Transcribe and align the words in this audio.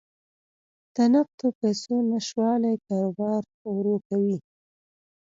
د 0.95 0.97
نقدو 1.13 1.47
پیسو 1.59 1.93
نشتوالی 2.09 2.73
کاروبار 2.87 3.41
ورو 3.75 3.95
کوي. 4.07 4.37